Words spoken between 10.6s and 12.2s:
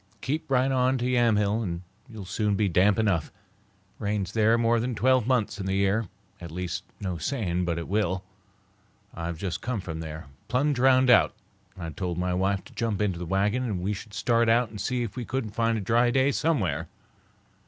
drownded out, and I told